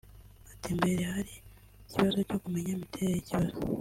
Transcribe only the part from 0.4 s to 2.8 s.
Ati "Mbere hari ikibazo cyo kumenya